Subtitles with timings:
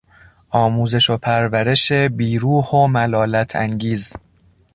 [0.49, 4.13] آموزش و پرورش بی روح و ملالت انگیز